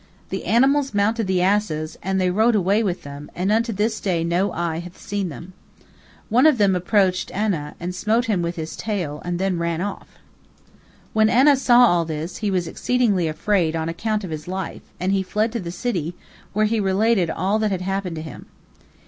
The 0.31 0.45
animals 0.45 0.95
mounted 0.95 1.27
the 1.27 1.43
asses, 1.43 1.95
and 2.01 2.19
they 2.19 2.31
rode 2.31 2.55
away 2.55 2.81
with 2.81 3.03
them, 3.03 3.29
and 3.35 3.51
unto 3.51 3.71
this 3.71 3.99
day 3.99 4.23
no 4.23 4.51
eye 4.51 4.79
hath 4.79 4.99
seen 4.99 5.29
them. 5.29 5.53
One 6.27 6.47
of 6.47 6.57
them 6.57 6.75
approached 6.75 7.31
Anah, 7.35 7.75
and 7.79 7.93
smote 7.93 8.25
him 8.25 8.41
with 8.41 8.57
its 8.57 8.75
tail, 8.75 9.21
and 9.23 9.37
then 9.37 9.59
ran 9.59 9.79
off. 9.79 10.07
When 11.13 11.29
Anah 11.29 11.55
saw 11.55 11.85
all 11.85 12.05
this, 12.05 12.37
he 12.37 12.49
was 12.49 12.67
exceedingly 12.67 13.27
afraid 13.27 13.75
on 13.75 13.89
account 13.89 14.23
of 14.23 14.31
his 14.31 14.47
life, 14.47 14.81
and 14.99 15.11
he 15.11 15.21
fled 15.21 15.51
to 15.51 15.59
the 15.59 15.69
city, 15.69 16.15
where 16.53 16.65
he 16.65 16.79
related 16.79 17.29
all 17.29 17.59
that 17.59 17.69
had 17.69 17.81
happened 17.81 18.15
to 18.15 18.23
him. 18.23 18.47